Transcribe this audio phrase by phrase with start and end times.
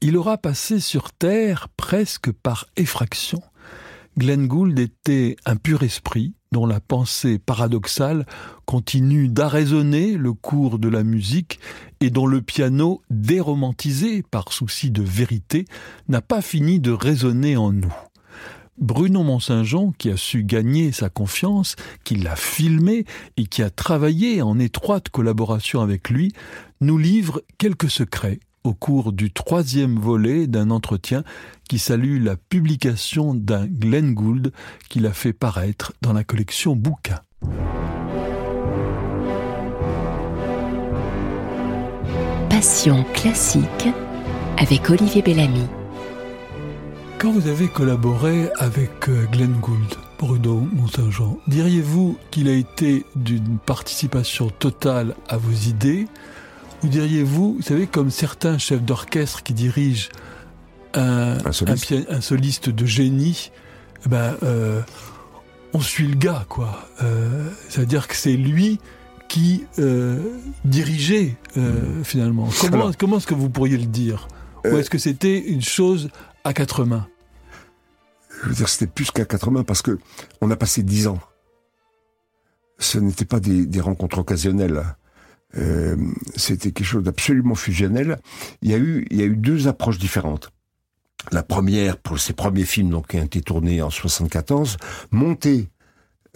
[0.00, 3.40] Il aura passé sur Terre presque par effraction.
[4.16, 8.26] Glenn Gould était un pur esprit dont la pensée paradoxale
[8.64, 11.60] continue d'arraisonner le cours de la musique
[12.00, 15.66] et dont le piano, déromantisé par souci de vérité,
[16.08, 17.94] n'a pas fini de résonner en nous.
[18.76, 23.04] Bruno Mont-Saint-Jean, qui a su gagner sa confiance, qui l'a filmé
[23.36, 26.32] et qui a travaillé en étroite collaboration avec lui,
[26.80, 31.24] nous livre quelques secrets au cours du troisième volet d'un entretien
[31.70, 34.52] qui salue la publication d'un Glenn Gould
[34.90, 37.20] qu'il a fait paraître dans la collection Bouquin.
[42.50, 43.88] Passion classique
[44.58, 45.66] avec Olivier Bellamy.
[47.18, 53.58] Quand vous avez collaboré avec euh, Glenn Gould, Bruno Mont-Saint-Jean, diriez-vous qu'il a été d'une
[53.58, 56.06] participation totale à vos idées
[56.84, 60.08] Ou diriez-vous, vous savez, comme certains chefs d'orchestre qui dirigent
[60.94, 61.92] un, Un soliste.
[61.92, 63.50] un, un soliste de génie,
[64.06, 64.80] eh ben, euh,
[65.74, 66.88] on suit le gars, quoi.
[67.02, 68.78] Euh, C'est-à-dire que c'est lui
[69.28, 70.22] qui euh,
[70.64, 72.48] dirigeait, euh, finalement.
[72.60, 74.28] Comment, Alors- comment est-ce que vous pourriez le dire
[74.64, 76.08] Ou est-ce que c'était une chose
[76.44, 77.06] à quatre mains
[78.42, 79.98] Je veux dire, c'était plus qu'à quatre mains parce que
[80.40, 81.18] on a passé dix ans.
[82.78, 84.82] Ce n'était pas des, des rencontres occasionnelles.
[85.56, 85.96] Euh,
[86.36, 88.18] c'était quelque chose d'absolument fusionnel.
[88.62, 90.50] Il y a eu, il y a eu deux approches différentes.
[91.32, 94.76] La première, pour ses premiers films, donc, qui ont été tournés en 74,
[95.10, 95.68] montés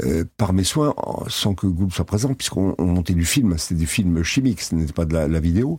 [0.02, 0.94] euh, par mes soins,
[1.28, 4.74] sans que Gould soit présent, puisqu'on on montait du film, c'était des films chimiques, ce
[4.74, 5.78] n'était pas de la, vidéo.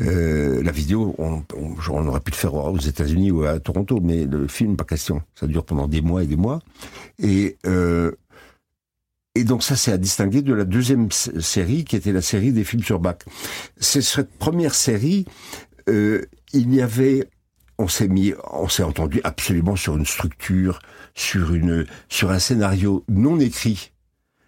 [0.00, 4.00] Euh, la vidéo, on, on- on aurait pu le faire aux États-Unis ou à Toronto,
[4.00, 5.20] mais le film, pas question.
[5.34, 6.60] Ça dure pendant des mois et des mois.
[7.18, 8.12] Et, euh,
[9.36, 12.64] et donc ça, c'est à distinguer de la deuxième série, qui était la série des
[12.64, 13.18] films sur Bach.
[13.78, 15.24] C'est cette première série,
[15.88, 17.28] euh, il y avait,
[17.78, 20.80] on s'est mis, on s'est entendu absolument sur une structure,
[21.14, 23.92] sur une, sur un scénario non écrit.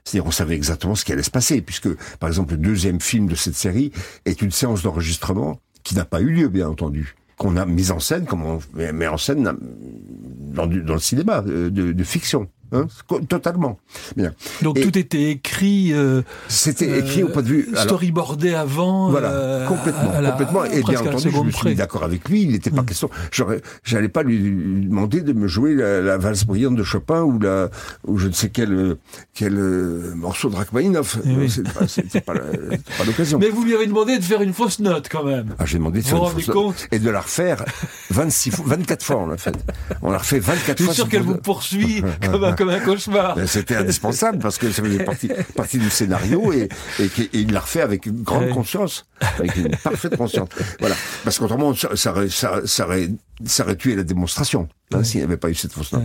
[0.04, 3.28] C'est-à-dire, on savait exactement ce qui allait se passer, puisque, par exemple, le deuxième film
[3.28, 3.92] de cette série
[4.24, 8.00] est une séance d'enregistrement qui n'a pas eu lieu, bien entendu, qu'on a mise en
[8.00, 12.86] scène, comme on met en scène dans, le cinéma, euh, de fiction, hein,
[13.28, 13.78] totalement.
[14.16, 14.32] Bien.
[14.62, 17.68] Donc Et- tout était écrit, euh, C'était écrit au point de vue.
[17.72, 19.10] alors, storyboardé avant.
[19.10, 20.64] voilà, euh, complètement, la- complètement.
[20.64, 22.42] Et bien entendu, je me suis mis d'accord avec lui.
[22.42, 22.86] Il n'était pas Mm.
[22.86, 23.10] question.
[23.84, 24.38] J'allais pas lui
[24.86, 27.68] demander de me jouer la, la valse brillante de Chopin ou la,
[28.06, 28.98] ou je ne sais quel, euh,
[29.34, 31.18] quel euh, morceau de Rachmaninoff.
[31.24, 31.50] Eh oui.
[31.88, 33.38] C'était pas, pas l'occasion.
[33.38, 35.54] Mais vous lui avez demandé de faire une fausse note quand même.
[35.58, 37.64] Ah, j'ai demandé de Vous faire vous une fausse- compte et de la refaire
[38.10, 39.54] 26 fois, 24 fois, on l'a fait.
[40.02, 40.92] On l'a refait 24 Je fois.
[40.94, 43.34] suis sûr qu'elle vous poursuit comme un, comme un cauchemar.
[43.36, 46.68] Ben, C'était indispensable parce que ça faisait partie, partie du scénario et,
[46.98, 48.50] et, qu'il- et il l'a refait avec une grande Ouais.
[48.50, 49.04] conscience,
[49.38, 50.48] avec une parfaite conscience.
[50.80, 50.94] Voilà.
[51.24, 53.08] Parce qu'autrement, ça, ça, aurait, ça, ça aurait,
[53.44, 55.04] ça aurait tué la démonstration, hein, Ouais.
[55.04, 56.02] s'il n'y avait pas eu cette fausse note.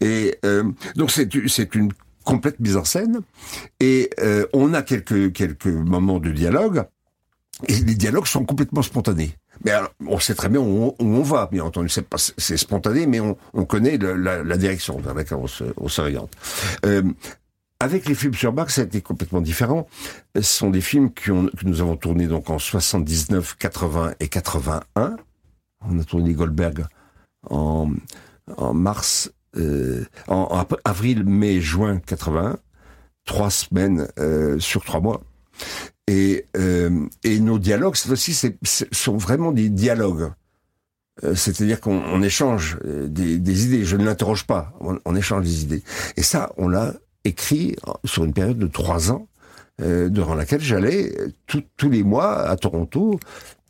[0.00, 0.06] Ouais.
[0.06, 0.64] Et euh,
[0.96, 1.92] donc c'est c'est une
[2.24, 3.20] complète mise en scène
[3.80, 6.84] et euh, on a quelques quelques moments de dialogue
[7.68, 9.32] et les dialogues sont complètement spontanés.
[9.64, 11.88] Mais alors, on sait très bien où on, on va, bien entendu.
[11.88, 16.28] C'est pas, c'est spontané, mais on, on connaît la, direction vers laquelle on se- on.
[16.86, 17.02] Euh,
[17.80, 19.88] avec les films sur Bach, ça a été complètement différent.
[20.34, 21.32] Ce sont des films que
[21.64, 25.16] nous avons tournés donc en 79, 80 et 81.
[25.88, 26.86] On a tourné Goldberg
[27.48, 27.90] en,
[28.74, 32.58] mars, euh, en, avril, mai, juin 81.
[33.24, 35.22] Trois semaines euh, sur trois mois.
[36.08, 40.30] Et, euh, et nos dialogues, cette fois-ci, c'est- c'est- sont vraiment des dialogues.
[41.22, 43.84] Euh, C'est-à-dire qu'on on échange euh, des, des idées.
[43.84, 44.72] Je ne l'interroge pas.
[44.80, 45.82] On, on échange des idées.
[46.16, 49.28] Et ça, on l'a écrit sur une période de trois ans,
[49.82, 51.28] euh, durant laquelle j'allais euh,
[51.76, 53.20] tous les mois à Toronto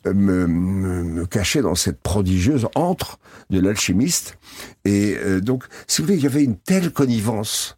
[0.05, 4.37] me, me, me cacher dans cette prodigieuse antre de l'alchimiste.
[4.85, 7.77] Et euh, donc, si vous voulez, il y avait une telle connivence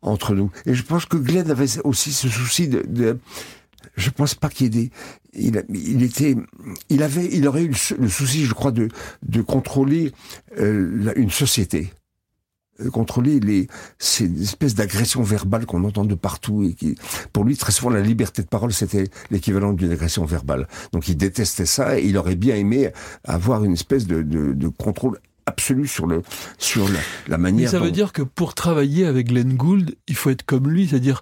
[0.00, 0.50] entre nous.
[0.64, 2.82] Et je pense que Glenn avait aussi ce souci de...
[2.88, 3.18] de
[3.96, 4.90] je pense pas qu'il y ait des...
[5.32, 6.34] Il, il était,
[6.88, 8.88] il avait, il aurait eu le, sou- le souci, je crois, de
[9.22, 10.12] de contrôler
[10.58, 11.92] euh, la- une société,
[12.80, 16.94] Euh, contrôler les ces espèces d'agressions verbales qu'on entend de partout et qui,
[17.32, 20.66] pour lui, très souvent, la liberté de parole c'était l'équivalent d'une agression verbale.
[20.92, 22.90] Donc, il détestait ça et il aurait bien aimé
[23.24, 26.22] avoir une espèce de de, de contrôle absolu sur le
[26.58, 27.70] sur la, la Mais manière.
[27.70, 31.20] ça veut dire que pour travailler avec Glenn Gould, il faut être comme lui, c'est-à-dire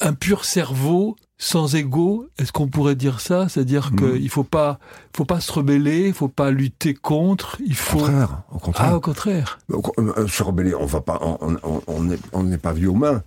[0.00, 2.28] un pur cerveau sans ego.
[2.38, 3.48] Est-ce qu'on pourrait dire ça?
[3.48, 4.78] C'est-à-dire qu'il faut pas,
[5.16, 7.56] faut pas se rebeller, il faut pas lutter contre.
[7.64, 7.98] Il Au faut.
[7.98, 8.88] contraire, au contraire.
[8.92, 9.58] Ah, au contraire.
[9.72, 12.90] Au- euh, Se rebeller, on va pas, on on- on- on n'est on pas vieux
[12.90, 13.22] aux mains.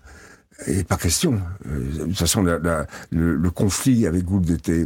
[0.67, 1.41] Et pas question.
[1.65, 4.85] Euh, de toute façon, la, la, le, le, conflit avec Gould était,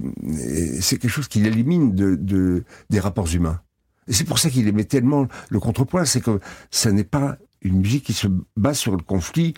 [0.80, 3.60] c'est quelque chose qui l'élimine de, de, des rapports humains.
[4.08, 6.40] Et c'est pour ça qu'il aimait tellement le contrepoint, c'est que
[6.72, 9.54] ça n'est pas une musique qui se base sur le conflit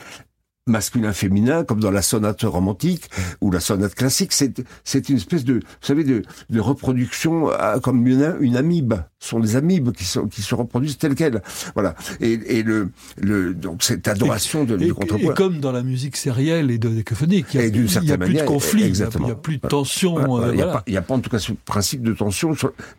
[0.69, 3.09] masculin-féminin, comme dans la sonate romantique
[3.41, 4.31] ou la sonate classique.
[4.33, 8.93] C'est, c'est une espèce de, vous savez, de, de reproduction euh, comme une, une amibe.
[9.21, 11.41] Sont des amibes qui, sont, qui se reproduisent telles quelles.
[11.73, 11.93] Voilà.
[12.21, 15.31] Et, et le, le, donc cette adoration de, et, du contrepoint.
[15.31, 17.71] Et comme dans la musique sérielle et de décophonique, il y a, et
[18.17, 19.25] plus de conflit, exactement.
[19.25, 20.13] il n'y a, plus de tension.
[20.25, 20.47] Voilà.
[20.47, 20.79] euh, Il n'y a, voilà.
[20.79, 22.53] pas- il y a pas en tout cas ce principe de tension.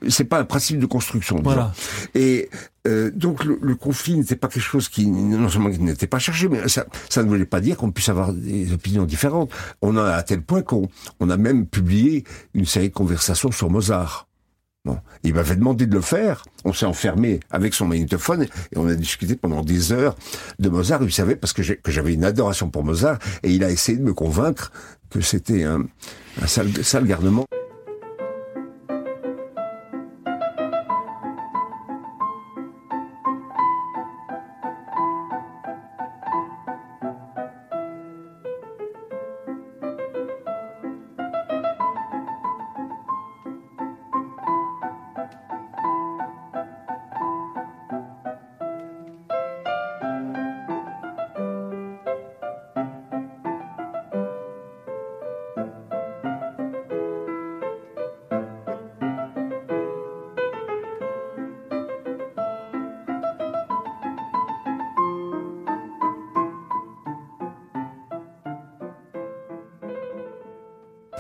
[0.08, 1.37] C'est pas un principe de construction.
[1.37, 1.44] disons.
[1.44, 1.72] Voilà.
[2.14, 2.50] Et
[2.87, 6.19] euh, donc le, le conflit n'était pas quelque chose qui non seulement qui n'était pas
[6.19, 9.50] cherché, mais ça, ça ne voulait pas dire qu'on puisse avoir des opinions différentes.
[9.81, 10.88] On en a à tel point qu'on
[11.19, 14.26] on a même publié une série de conversations sur Mozart.
[14.87, 14.99] Bon.
[15.25, 16.43] Il m'avait demandé de le faire.
[16.65, 20.15] On s'est enfermé avec son magnétophone et on a discuté pendant des heures
[20.59, 21.03] de Mozart.
[21.03, 24.15] Il savait parce que j'avais une adoration pour Mozart et il a essayé de me
[24.15, 24.73] convaincre
[25.11, 25.85] que c'était un,
[26.41, 27.44] un sale, sale garnement.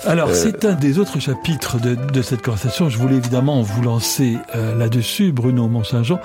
[0.06, 2.88] Alors, c'est un des autres chapitres de, de cette conversation.
[2.88, 6.20] Je voulais évidemment vous lancer euh, là-dessus, Bruno Mont-Saint-Jean,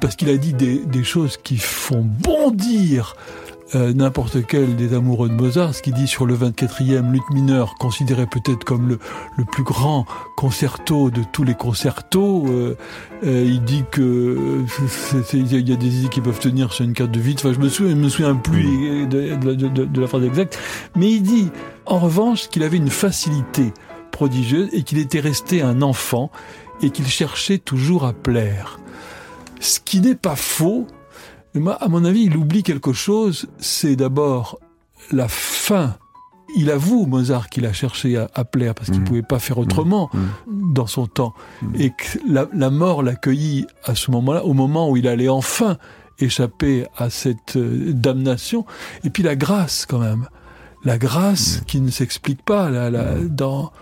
[0.00, 3.16] parce qu'il a dit des, des choses qui font bondir
[3.74, 7.74] euh, n'importe quel des amoureux de Mozart, ce qu'il dit sur le 24e lutte mineur,
[7.80, 8.98] considéré peut-être comme le,
[9.36, 12.46] le plus grand concerto de tous les concertos.
[12.46, 12.76] Euh,
[13.24, 14.64] euh, il dit que euh,
[15.32, 17.38] il y a des idées qui peuvent tenir sur une carte de vide.
[17.40, 20.58] Enfin, je me souviens, me souviens plus de, de- de- de la phrase exacte,
[20.94, 21.48] mais il dit
[21.86, 23.72] en revanche qu'il avait une facilité
[24.12, 26.30] prodigieuse et qu'il était resté un enfant
[26.82, 28.78] et qu'il cherchait toujours à plaire.
[29.60, 30.86] Ce qui n'est pas faux,
[31.56, 34.58] mais moi, à mon avis, il oublie quelque chose, c'est d'abord
[35.10, 35.96] la fin.
[36.56, 39.08] Il avoue, Mozart, qu'il a cherché à, à plaire parce qu'il ne Mhm.
[39.08, 40.10] pouvait pas faire autrement
[40.46, 41.34] dans son temps.
[41.78, 45.76] Et que la, la mort l'accueillit à ce moment-là, au moment où il allait enfin
[46.18, 48.64] échapper à cette euh, damnation.
[49.04, 50.28] Et puis la grâce, quand même.
[50.84, 52.70] La grâce qui ne s'explique pas.
[53.28, 53.72] Dans,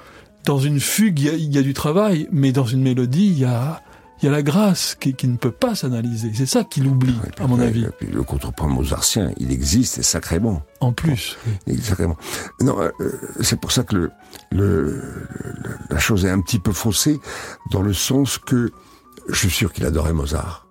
[0.45, 3.27] dans une fugue, il y, a, il y a du travail, mais dans une mélodie,
[3.27, 3.83] il y a,
[4.25, 6.33] il y a la grâce qui, qui ne peut pas s'analyser.
[6.35, 10.03] C'est ça qu'il oublie, puis à mon avis, puis le contrepoint mozartien, il existe et
[10.03, 10.63] sacrément.
[10.81, 11.37] en plus.
[11.67, 12.17] Exactement.
[12.63, 13.13] Non, euh, euh,
[13.43, 14.11] c'est pour ça que le,
[14.51, 17.21] le, le- la chose est un petit peu faussée
[17.71, 18.73] dans le sens que
[19.29, 20.67] je suis sûr qu'il adorait Mozart.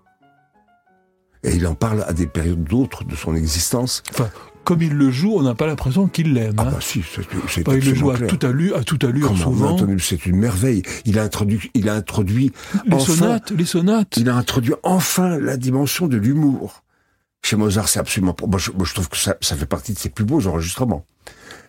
[1.43, 4.01] Et il en parle à des périodes d'autres de son existence.
[4.11, 4.29] Enfin,
[4.63, 6.55] comme il le joue, on n'a pas l'impression qu'il l'aime.
[6.57, 6.71] Ah hein.
[6.71, 7.03] bah si,
[7.47, 8.27] c'est Bah, il le joue à clair.
[8.29, 9.77] tout, allure, à allure, Comment, souvent.
[9.99, 10.83] C'est une merveille.
[11.05, 12.51] Il a introduit, il a introduit
[12.85, 14.17] Les enfin, sonates, les sonates.
[14.17, 16.83] il a introduit enfin la dimension de l'humour.
[17.41, 18.35] Chez Mozart, c'est absolument.
[18.47, 21.05] Moi je, moi, je trouve que ça, ça fait partie de ses plus beaux enregistrements.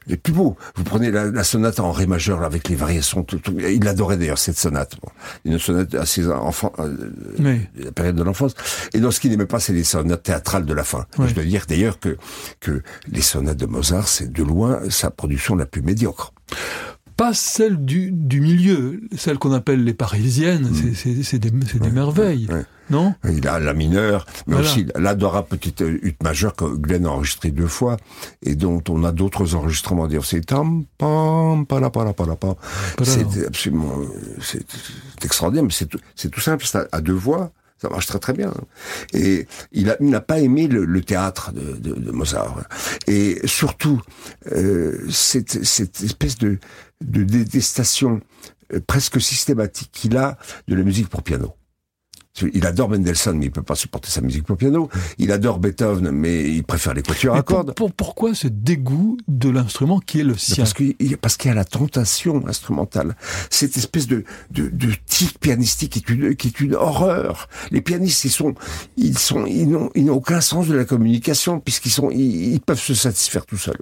[0.06, 0.56] Les plus beaux.
[0.76, 3.22] Vous prenez la, la sonate en ré majeur là, avec les variations.
[3.22, 4.96] Tout, tout- il adorait d'ailleurs cette sonate.
[5.02, 5.08] Bon,
[5.44, 7.60] une sonate assez enfant, euh, Oui.
[7.76, 8.54] la période de l'enfance.
[8.92, 11.06] Et dans ce qu'il n'aimait pas, c'est les sonates théâtrales de la fin.
[11.18, 12.16] Je dois dire d'ailleurs que
[12.60, 16.32] que les sonates de Mozart, c'est de loin sa production la plus médiocre.
[17.16, 21.80] Pas celle du, du milieu, celle qu'on appelle les parisiennes, c'est- c'est c'est des, c'est
[21.80, 22.54] des merveilles, Mm.
[22.54, 22.64] ouais.
[22.90, 23.14] non?
[23.30, 24.68] Il a la mineure, mais Voilà.
[24.68, 27.96] aussi l'adorable petite hutte majeure que Glenn a enregistré deux fois
[28.42, 30.08] et dont on a d'autres enregistrements.
[30.08, 32.54] Dire c'est tam pam pala pala pala pam.
[33.04, 34.06] C'est absolument euh,
[34.42, 36.64] c'est c'est extraordinaire, mais c'est tout, c'est tout simple.
[36.66, 37.52] C'est à, à deux voix.
[37.82, 38.50] Ça marche très très bien.
[39.12, 42.62] Et il a- il n'a pas aimé le, le théâtre de, de, de Mozart.
[43.08, 44.00] Et surtout,
[44.52, 46.58] euh, cette, cette espèce de,
[47.04, 48.20] de détestation
[48.72, 50.36] euh, presque systématique qu'il a
[50.68, 51.52] de la musique pour piano.
[52.52, 54.88] Il adore Mendelssohn, mais il peut pas supporter sa musique pour piano.
[55.18, 57.74] Il adore Beethoven, mais il préfère les quatuors à pour- cordes.
[57.76, 61.36] pour- pourquoi ce dégoût de l'instrument qui est le sien Parce qu'il y a- parce
[61.36, 63.14] qu'il y a la tentation instrumentale.
[63.50, 67.48] Cette espèce de, de, de tic pianistique qui est, une, qui est une horreur.
[67.70, 68.56] Les pianistes, ils sont,
[68.96, 72.60] ils sont, ils n'ont, ils n'ont aucun sens de la communication puisqu'ils sont, ils, ils
[72.60, 73.80] peuvent se satisfaire tout seuls.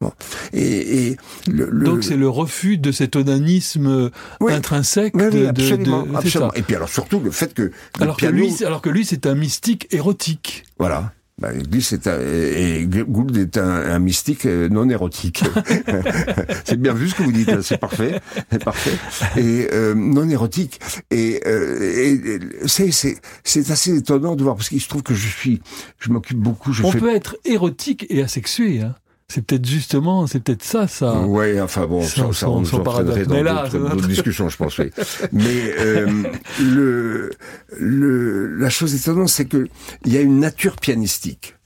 [0.00, 0.12] Bon.
[0.52, 1.16] Et, et
[1.50, 4.10] le, le- Donc c'est le refus de cet onanisme
[4.40, 4.52] Oui.
[4.52, 6.52] intrinsèque Oui, oui, de, de- absolument, de- c'est absolument.
[6.54, 9.06] Et puis alors surtout le fait que le Alors que lui, c'est- alors que lui,
[9.06, 10.64] c'est un mystique érotique.
[10.78, 11.12] voilà.
[11.38, 15.44] Bah, est un, et Gould est un, mystique euh, non érotique.
[16.64, 18.96] c'est bien vu ce que vous dites, c'est parfait, c'est parfait.
[19.36, 20.80] Et euh, non érotique.
[21.10, 25.60] Et, euh, c'est c'est assez étonnant de voir parce qu'il se trouve que je suis,
[25.98, 26.72] je m'occupe beaucoup.
[26.72, 28.80] Je On peut être érotique et asexué.
[28.80, 28.94] Hein.
[29.28, 31.20] C'est peut-être justement, c'est peut-être ça, ça.
[31.22, 34.78] Ouais, enfin bon, ça, ça, on entraînerait dans d'autres discussions, je pense.
[34.78, 34.90] Oui.
[35.32, 36.22] Mais euh,
[36.60, 37.30] le,
[37.76, 39.68] le, la chose étonnante, c'est que
[40.04, 41.56] il y a une nature pianistique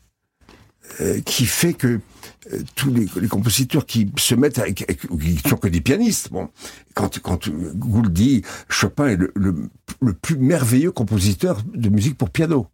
[1.03, 2.01] euh, qui fait que
[2.53, 6.33] euh, tous les, les, compositeurs qui se mettent avec, avec, qui sont que des pianistes.
[6.33, 6.49] Bon,
[6.95, 9.55] quand quand Gould dit Chopin est le, le,
[10.01, 12.69] le plus merveilleux compositeur de musique pour piano,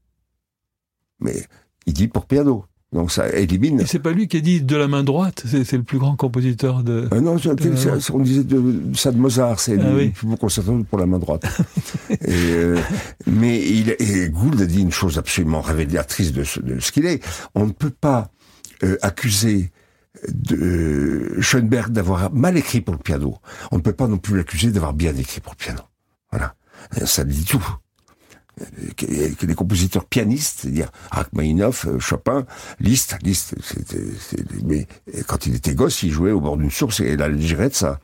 [1.18, 1.44] mais
[1.86, 2.66] il dit pour piano.
[2.92, 3.80] Donc ça élimine.
[3.80, 6.14] Et c'est pas lui qui a dit de la main droite, c'est le plus grand
[6.14, 7.08] compositeur de.
[7.12, 7.36] Euh, non,
[8.12, 11.18] on disait de, ça de Mozart, c'est ah, le plus beau concerto pour la main
[11.18, 11.44] droite.
[12.10, 12.78] et, euh,
[13.26, 17.06] mais il, et Gould a dit une chose absolument révélatrice de ce, de ce qu'il
[17.06, 17.24] est.
[17.54, 18.30] On ne peut pas
[18.84, 19.72] euh, accuser
[20.28, 23.36] de Schoenberg d'avoir mal écrit pour le piano.
[23.72, 25.82] On ne peut pas non plus l'accuser d'avoir bien écrit pour le piano.
[26.30, 26.54] Voilà,
[27.04, 27.64] ça dit tout
[28.96, 32.46] que les compositeurs pianistes, c'est-à-dire Rachmaninoff, euh, Chopin,
[32.80, 33.54] Liszt, Liszt,
[34.64, 34.86] mais
[35.26, 38.00] quand il était gosse, il jouait au bord d'une source et il a de ça.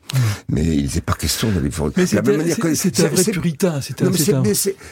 [0.48, 1.90] Mais il n'était pas question d'aller faire.
[1.96, 3.80] Mais c'est un vrai puritain.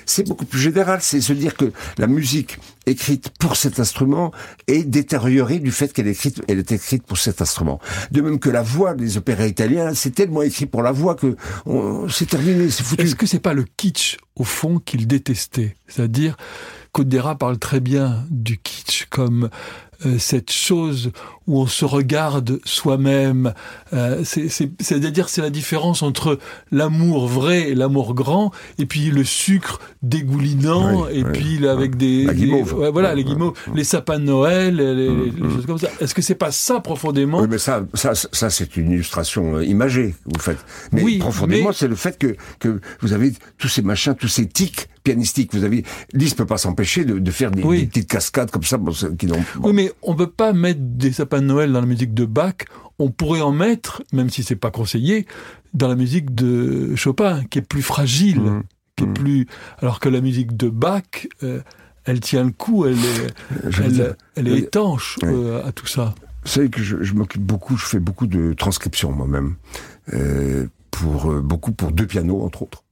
[0.07, 1.01] C'est beaucoup plus général.
[1.03, 4.33] C'est se dire que la musique écrite pour cet instrument
[4.67, 7.81] est détériorée du fait qu'elle est écrite, elle est écrite pour cet instrument.
[8.11, 11.37] De même que la voix des opéras italiens, c'est tellement écrit pour la voix que
[12.09, 13.03] c'est terminé, c'est foutu.
[13.03, 15.07] Est-ce que c'est pas le kitsch au fond qu'il
[15.87, 16.37] C'est-à-dire,
[16.93, 19.49] Côte parle très bien du kitsch comme
[20.07, 21.13] euh, cette chose
[21.47, 23.53] où on se regarde soi-même.
[23.93, 26.39] Euh, C'est-à-dire c'est la différence entre
[26.73, 32.25] l'amour vrai et l'amour grand, et puis le sucre dégoulinant, et puis avec des...
[32.93, 35.67] voilà, les guimauves, les sapins de Noël, les, mm, choses mm.
[35.67, 35.89] comme ça.
[36.01, 39.65] Est-ce que c'est pas ça profondément Oui, mais ça, ça, ça c'est une illustration euh,
[39.65, 40.65] imagée, vous faites.
[40.93, 44.49] Mais oui, profondément, c'est le fait que, que vous avez tous ces machins, tous ces
[44.49, 45.55] tics pianistiques.
[45.55, 48.79] Vous avez, Liszt peut pas s'empêcher de, de, faire des, petites cascades comme ça,
[49.19, 49.29] qui.
[49.63, 52.55] Oui, mais on peut pas mettre des sapins de Noël dans la musique de Bach.
[52.99, 55.27] On pourrait en mettre, même si c'est pas conseillé,
[55.73, 58.63] dans la musique de Chopin, qui est plus fragile, mmh.
[58.97, 59.15] qui est mmh.
[59.15, 59.47] plus.
[59.79, 61.29] Alors que la musique de Bach.
[61.43, 61.61] Euh,
[62.07, 63.77] elle tient le coup, elle est,
[64.37, 66.15] elle, est étanche euh, à tout ça.
[66.45, 69.57] Vous savez que je, je m'occupe beaucoup, je fais beaucoup de transcriptions moi-même,
[70.15, 72.85] euh, pour beaucoup pour deux pianos entre autres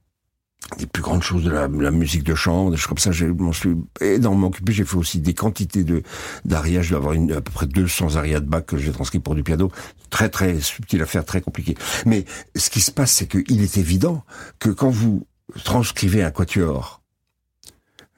[0.77, 3.11] des plus grandes choses de la, musique de chambre, des choses comme ça.
[3.11, 4.71] Je m'en suis énormément occupé.
[4.71, 6.03] J'ai fait aussi des quantités de
[6.45, 6.81] d'arias.
[6.81, 9.35] Je dois avoir une, à peu près 200 arias de bac que j'ai transcrit pour
[9.35, 9.71] du piano.
[10.09, 11.75] Très très subtil à faire, très compliqué.
[12.05, 14.23] Mais ce qui se passe, c'est qu'il est évident
[14.59, 15.25] que quand vous
[15.63, 17.01] transcrivez un quatuor,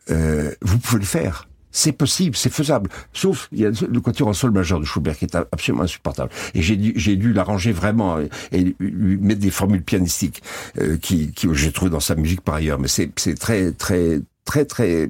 [0.09, 1.47] euh, vous pouvez le faire.
[1.71, 2.89] C'est possible, c'est faisable.
[3.13, 6.31] Sauf, il y a le quatuor en sol majeur de Schubert qui est absolument insupportable.
[6.53, 8.19] Et j'ai dû, dû l'arranger vraiment
[8.51, 10.43] et, lui mettre des formules pianistiques
[10.79, 12.79] euh, qui, qui j'ai trouvé dans sa musique par ailleurs.
[12.79, 15.09] Mais c'est, très, très, très, très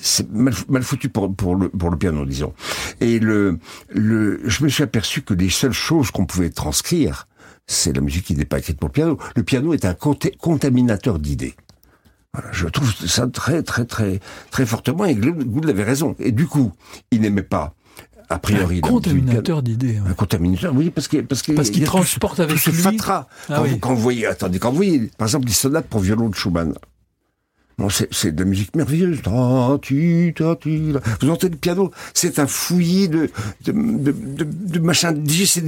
[0.00, 2.54] c'est mal, mal, foutu pour, pour, le, pour le piano, disons.
[3.00, 3.58] Et le,
[3.88, 7.26] le, je me suis aperçu que les seules choses qu'on pouvait transcrire,
[7.66, 9.18] c'est la musique qui n'est pas écrite pour le piano.
[9.36, 11.54] Le piano est un contaminateur d'idées.
[12.32, 14.20] Voilà, je trouve ça très, très, très,
[14.50, 16.14] très fortement, et Gould avait raison.
[16.20, 16.72] Et du coup,
[17.10, 17.74] il n'aimait pas
[18.28, 18.78] a priori.
[18.78, 19.98] Un contaminateur d'idées.
[20.08, 22.76] Un contaminateur, oui, parce que parce qu'il transporte avec tout lui.
[22.76, 23.26] Ce fatras.
[23.48, 26.00] Ah quand, vous, quand, vous, voyez, attendez, quand vous voyez, par exemple, les sonates pour
[26.00, 26.74] violon de Schumann.
[27.78, 29.22] Bon, c'est de la musique merveilleuse.
[29.24, 30.34] Vous entendez
[31.48, 33.30] le piano, c'est un fouillis de
[33.64, 35.14] de, de, de, de machin,
[35.46, 35.64] c'est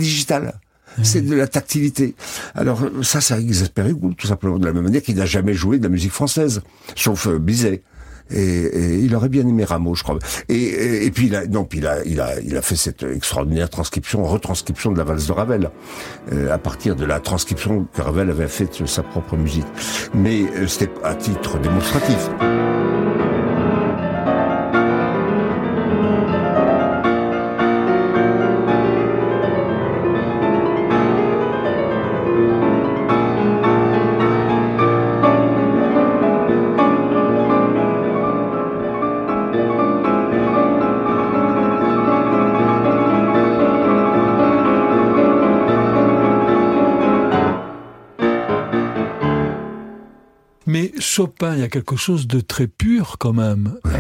[0.99, 1.05] digital.
[1.05, 2.15] C'est de la tactilité.
[2.55, 5.79] Alors ça, ça a exaspéré tout simplement de la même manière qu'il n'a jamais joué
[5.79, 6.63] de la musique française,
[6.95, 7.83] sauf euh, Bizet.
[8.31, 10.19] Et, il aurait bien aimé Rameau, je crois.
[10.49, 15.05] Et, puis il a, non, puis il a fait cette extraordinaire transcription, retranscription de la
[15.05, 15.71] valse de Ravel,
[16.33, 19.67] euh, à partir de la transcription que Ravel avait faite de sa propre musique.
[20.15, 22.31] Mais euh, c'était à titre démonstratif.
[51.13, 53.75] Chopin, il y a quelque chose de très pur quand même.
[53.85, 53.91] Hein.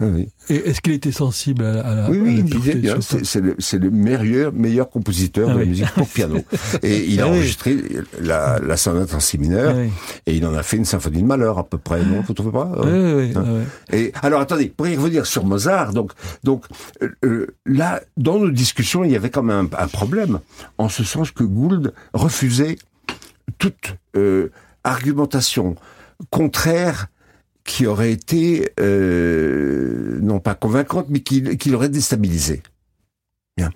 [0.00, 0.28] oui.
[0.48, 2.96] Et est-ce qu'il était sensible à, à la Oui, oui, à la il disait bien,
[3.00, 5.68] c'est le, meilleur, meilleur compositeur Ah de la oui.
[5.70, 6.38] musique pour piano.
[6.82, 7.36] Et il a Ah oui.
[7.38, 7.76] enregistré
[8.20, 9.90] la, la sonate en si mineur, Ah oui.
[10.26, 12.50] et il en a fait une symphonie de malheur, à peu près, non Vous trouvez
[12.52, 13.44] pas Oui, oui, oui, Hein?
[13.46, 13.98] ah ouais.
[13.98, 16.12] Et alors attendez, pour y revenir sur Mozart, donc
[16.44, 16.64] donc
[17.02, 20.38] euh, euh, là dans nos discussions il y avait quand même un, un problème
[20.78, 22.78] en ce sens que Gould refusait
[23.58, 24.48] toute euh,
[24.84, 25.74] argumentation
[26.30, 27.08] contraire
[27.64, 32.62] qui aurait été euh, non pas convaincante mais qui, qui l'aurait déstabilisé.
[33.56, 33.70] Bien.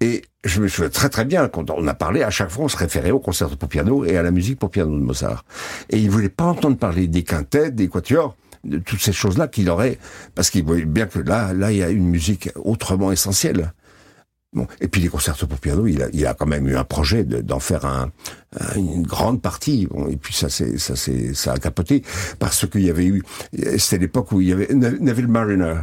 [0.00, 2.68] Et je me souviens très très bien quand on a parlé à chaque fois on
[2.68, 5.44] se référait au concerto pour piano et à la musique pour piano de Mozart.
[5.88, 9.70] Et il voulait pas entendre parler des quintettes, des quatuors, de toutes ces choses-là qu'il
[9.70, 9.98] aurait,
[10.34, 13.72] parce qu'il voyait bien que là, là, il y a une musique autrement essentielle.
[14.80, 17.40] Et puis les concertos pour piano, il a, a quand même eu un projet de-
[17.40, 18.10] d'en faire un,
[18.58, 19.86] un- une grande partie.
[20.08, 22.02] Et puis ça, c'est, ça, ça a capoté
[22.40, 23.22] parce qu'il y avait eu,
[23.78, 25.74] c'était l'époque où il y avait Ne- Neville Mariner.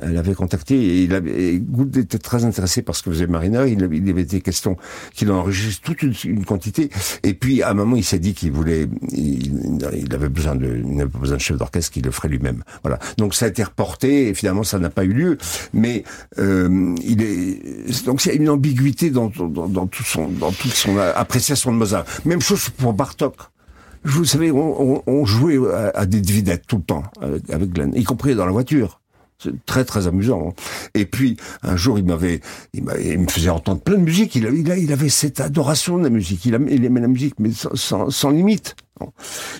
[0.00, 3.26] Elle avait contacté et, il avait, et Gould était très intéressé par ce que faisait
[3.26, 3.66] Mariner.
[3.68, 4.78] Il, avait- il avait été question
[5.12, 6.88] qu'il enregistre toute une, une quantité.
[7.22, 10.66] Et puis, à un moment, il s'est dit qu'il voulait, il, il avait besoin de,
[10.82, 12.62] il n'avait pas besoin de chef d'orchestre, qu'il le ferait lui-même.
[12.82, 12.98] Voilà.
[13.18, 15.36] Donc, ça a été reporté et finalement, ça n'a pas eu lieu.
[15.74, 16.04] Mais
[16.38, 20.52] euh, il est, donc, il y a une ambiguïté dans, dans, dans tout son, dans
[20.52, 22.06] toute son appréciation de Mozart.
[22.24, 23.34] Même chose pour Bartok.
[24.04, 27.70] Vous savez, on, on, on jouait à, à des devinettes tout le temps avec, avec
[27.72, 29.01] Glenn, y compris dans la voiture.
[29.66, 30.48] Très très amusant.
[30.50, 30.62] hein.
[30.94, 32.40] Et puis un jour il m'avait,
[32.74, 34.34] il, il me faisait entendre plein de musique.
[34.36, 36.44] Il avait, il, il avait cette adoration de la musique.
[36.46, 38.74] Il, aimait- il aimait la musique, mais sans, sans, limite.
[39.00, 39.10] Bon.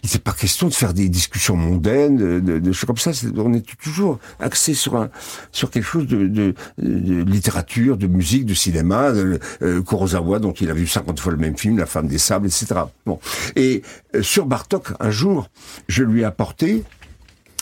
[0.02, 3.12] Il n'était pas question de faire des discussions mondaines, de, de, de choses comme ça.
[3.12, 5.10] C'est- On était toujours axé sur un,
[5.52, 9.10] sur quelque chose de, de, de littérature, de musique, de cinéma.
[9.12, 12.18] De, euh, Kurosawa, dont il a vu 50 fois le même film, La Femme des
[12.18, 12.66] Sables, etc.
[13.06, 13.18] Bon.
[13.56, 13.82] Et
[14.14, 15.48] euh, sur Bartok, un jour,
[15.88, 16.84] je lui ai apporté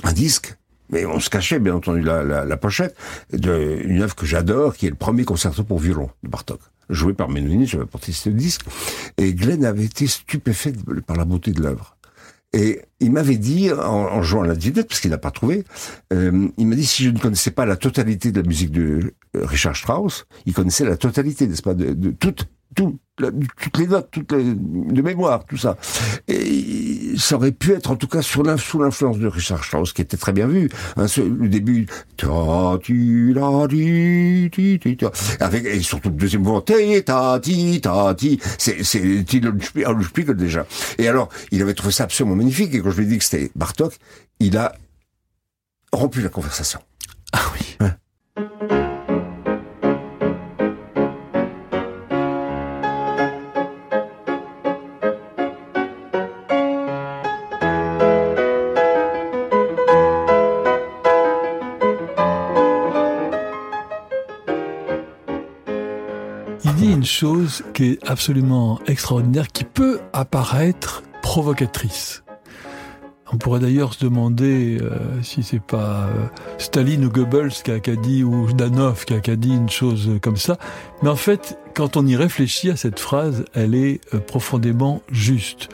[0.03, 0.57] un disque.
[0.91, 2.97] Mais on se cachait, bien entendu, la, la, la pochette
[3.33, 6.61] d'une œuvre que j'adore, qui est le premier concerto pour violon de Bartok.
[6.89, 8.63] Joué par Menoni, j'avais apporté ce disque.
[9.17, 11.97] Et Glenn avait été stupéfait de- par la beauté de l'œuvre.
[12.53, 15.65] Et il m'avait dit, en, en jouant à la dinette, parce qu'il n'a pas trouvé,
[16.13, 19.15] euh, il m'a dit si je ne connaissais pas la totalité de la musique de
[19.37, 22.99] euh, Richard Strauss, il connaissait la totalité, n'est-ce pas, de, de toute, tout,
[23.61, 25.77] toutes les notes, toutes les, de mémoire, tout ça.
[26.29, 30.03] Et ça aurait pu être, en tout cas, sur sous l'influence de Richard Strauss, qui
[30.03, 30.69] était très bien vu.
[30.97, 31.87] Hein, ce- le début,
[32.17, 37.39] ta ti la ti ti ti ta, avec et surtout le deuxième mouvement, ta ta
[37.41, 39.01] ti ta ti, c'est c'est
[40.03, 40.67] Spiegel déjà.
[40.99, 42.75] Et alors, il avait trouvé ça absolument magnifique.
[42.75, 43.95] Et quand je lui ai dit que c'était Bartok,
[44.39, 44.73] il a
[45.93, 46.81] rompu la conversation.
[47.33, 47.87] Ah oui.
[67.75, 72.23] Qui est absolument extraordinaire, qui peut apparaître provocatrice.
[73.33, 76.27] On pourrait d'ailleurs se demander euh, si c'est pas euh,
[76.59, 80.19] Staline ou Goebbels qui a, qui dit, ou Danov qui a, qui dit une chose
[80.23, 80.57] comme ça.
[81.03, 85.69] Mais en fait, quand on y réfléchit à cette phrase, elle est euh, profondément juste.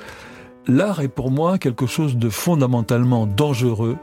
[0.67, 3.97] L'art est pour moi quelque chose de fondamentalement dangereux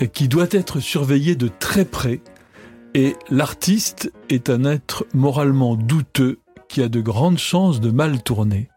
[0.00, 2.20] et qui doit être surveillé de très près.
[2.94, 6.38] Et l'artiste est un être moralement douteux
[6.68, 8.68] qui a de grandes chances de mal tourner.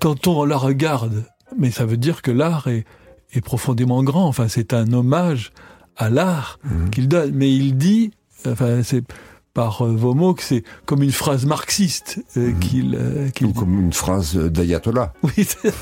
[0.00, 1.24] Quand on la regarde,
[1.58, 2.84] mais ça veut dire que l'art est,
[3.32, 4.26] est profondément grand.
[4.26, 5.52] Enfin, c'est un hommage
[5.96, 6.58] à l'art
[6.90, 7.32] qu'il donne.
[7.34, 8.12] Mais il dit,
[8.46, 9.04] enfin, c'est
[9.52, 13.52] par euh, vos mots que c'est comme une phrase marxiste euh, qu'il euh, qu'il Ou
[13.52, 15.12] comme une phrase d'Ayatollah.
[15.24, 15.74] oui, c'est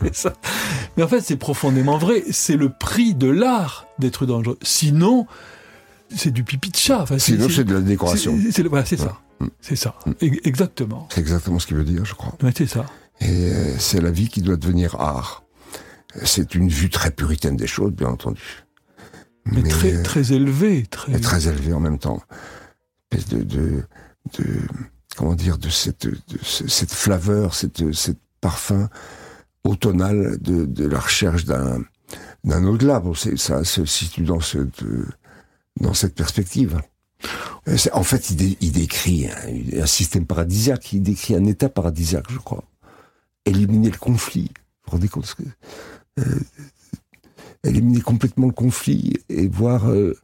[0.00, 0.32] c'est ça.
[0.96, 2.24] Mais en fait, c'est profondément vrai.
[2.30, 4.58] C'est le prix de l'art d'être dangereux.
[4.62, 5.26] Sinon,
[6.14, 7.02] c'est du pipi de chat.
[7.02, 8.38] Enfin, Sinon, c'est de la décoration.
[8.50, 9.18] c'est- voilà, c'est ça.
[9.40, 9.46] Mm.
[9.60, 9.94] C'est ça.
[10.06, 11.08] E- Exactement.
[11.12, 12.34] C'est exactement ce qu'il veut dire, je crois.
[12.42, 12.86] Ouais, c'est ça.
[13.20, 15.44] Et euh, c'est la vie qui doit devenir art.
[16.24, 18.40] C'est une vue très puritaine des choses, bien entendu.
[19.44, 20.84] Mais, très, euh, très élevé.
[20.86, 21.12] Très...
[21.12, 22.20] et très élevé en même temps.
[23.12, 23.82] Espèce de, de,
[24.38, 24.44] de
[25.16, 28.88] comment dire, de cette, de ce- cette flaveur, cette, cette parfum
[29.64, 31.82] automnal de, de la recherche d'un,
[32.44, 33.00] d'un au-delà.
[33.00, 34.82] Bon, ça se situe dans cette,
[35.80, 36.80] dans cette perspective.
[37.68, 39.28] Euh, En fait, il, dé- il décrit
[39.76, 42.64] un, système paradisiaque, il décrit un état paradisiaque, je crois.
[43.44, 44.50] Éliminer le conflit.
[44.84, 45.34] Vous vous rendez compte
[46.18, 46.22] euh,
[47.64, 50.16] éliminer complètement le conflit et voir euh,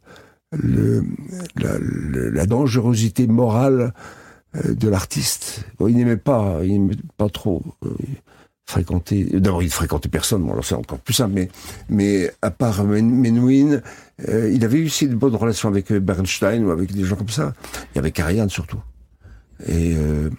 [1.57, 3.92] la, dangerosité morale
[4.55, 5.64] de l'artiste.
[5.81, 7.62] Il n'aimait pas, il n'aimait pas trop
[8.73, 9.25] fréquenté.
[9.25, 10.43] D'abord, il fréquentait personne.
[10.43, 11.35] Bon, alors c'est encore plus simple.
[11.35, 11.49] Mais,
[11.89, 13.81] mais à part Menuhin,
[14.29, 17.17] euh, il avait eu aussi de bonnes relations avec euh, Bernstein ou avec des gens
[17.17, 17.53] comme ça.
[17.95, 18.81] Et avec Ariane surtout.
[19.67, 20.31] Et euh,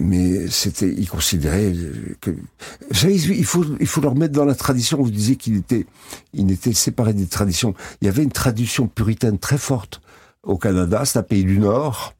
[0.00, 1.72] mais c'était, il considérait
[2.20, 5.00] que, vous savez, il faut, il faut le remettre dans la tradition.
[5.02, 5.86] Vous disiez qu'il était,
[6.32, 7.74] il était séparé des traditions.
[8.00, 10.00] Il y avait une tradition puritaine très forte
[10.42, 11.04] au Canada.
[11.04, 12.14] C'est un pays du Nord.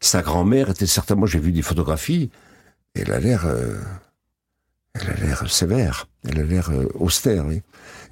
[0.00, 2.30] Sa grand-mère était certainement, j'ai vu des photographies,
[2.94, 3.74] elle a l'air, euh,
[4.94, 7.46] elle a l'air sévère, elle a l'air euh, austère.
[7.46, 7.62] Oui.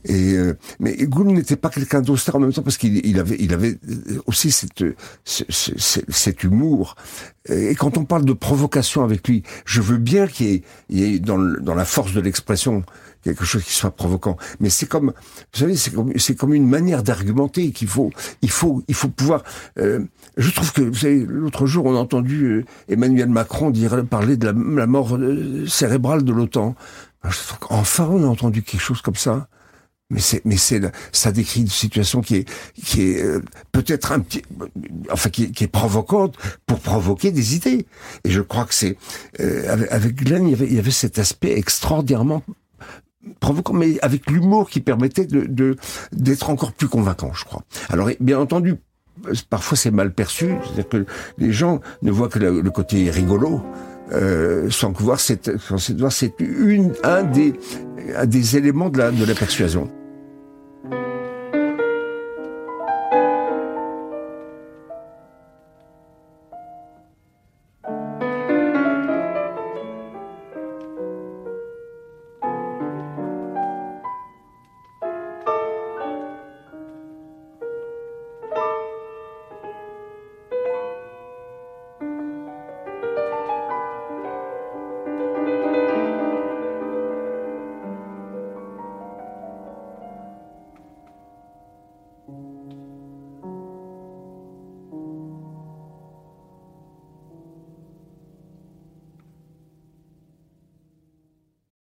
[0.05, 3.37] Et euh, mais Gould n'était pas quelqu'un d'austère en même temps parce qu'il il avait,
[3.38, 3.79] il avait
[4.27, 4.83] aussi cette,
[5.25, 6.97] cet humour.
[7.49, 11.38] Et quand on parle de provocation avec lui, je veux bien qu'il y, ait, dans,
[11.38, 12.83] dans la force de l'expression
[13.23, 14.37] quelque chose qui soit provoquant.
[14.61, 15.12] Mais c'est comme,
[15.53, 18.11] vous savez, c'est comme, comme une manière d'argumenter qu'il faut,
[18.43, 19.43] il faut, il faut pouvoir.
[19.79, 20.01] Euh,
[20.40, 24.37] je trouve que, vous savez, l'autre jour, on a entendu euh, Emmanuel Macron dire parler
[24.37, 26.74] de la, mort euh, cérébrale de l'OTAN.
[27.68, 29.48] Enfin, on a entendu quelque chose comme ça.
[30.11, 30.81] Mais c'est, mais c'est,
[31.12, 34.42] ça décrit une situation qui est, qui est euh, peut-être un petit,
[35.11, 37.87] enfin qui est, qui est, provocante pour provoquer des idées.
[38.24, 38.98] Et je crois que c'est
[39.38, 42.42] euh, avec, Glenn, il y, avait, il y avait cet aspect extraordinairement
[43.38, 45.76] provoquant, mais avec l'humour qui permettait de,
[46.12, 47.62] d'être encore plus convaincant, je crois.
[47.88, 48.76] Alors, bien entendu,
[49.48, 51.06] parfois c'est mal perçu, c'est-à-dire que
[51.38, 53.62] les gens ne voient que le, côté rigolo.
[54.12, 55.48] Euh, sans voir c'est,
[56.11, 57.54] c'est une, un des,
[58.16, 59.88] un des éléments de la, de la persuasion.